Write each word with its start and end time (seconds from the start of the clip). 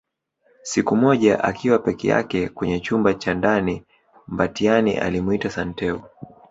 Siku 0.61 0.95
moja 0.95 1.43
akiwa 1.43 1.79
peke 1.79 2.07
yake 2.07 2.49
kwenye 2.49 2.79
chumba 2.79 3.13
cha 3.13 3.33
ndani 3.33 3.83
Mbatiany 4.27 4.97
alimwita 4.99 5.49
Santeu 5.49 6.01